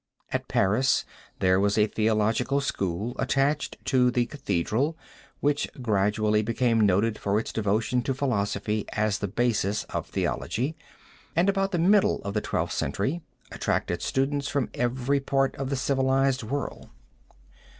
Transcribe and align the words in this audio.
At 0.31 0.47
Paris 0.47 1.05
there 1.37 1.59
was 1.59 1.77
a 1.77 1.85
theological 1.85 2.59
school 2.59 3.15
attached 3.19 3.77
to 3.85 4.09
the 4.09 4.25
cathedral 4.25 4.97
which 5.41 5.67
gradually 5.79 6.41
became 6.41 6.81
noted 6.81 7.19
for 7.19 7.39
its 7.39 7.53
devotion 7.53 8.01
to 8.01 8.15
philosophy 8.15 8.87
as 8.93 9.19
the 9.19 9.27
basis 9.27 9.83
of 9.91 10.07
theology, 10.07 10.75
and, 11.35 11.49
about 11.49 11.71
the 11.71 11.77
middle 11.77 12.19
of 12.23 12.33
the 12.33 12.41
Twelfth 12.41 12.73
Century, 12.73 13.21
attracted 13.51 14.01
students 14.01 14.47
from 14.47 14.71
every 14.73 15.19
part 15.19 15.55
of 15.57 15.69
the 15.69 15.75
civilized 15.75 16.41
world. 16.41 16.89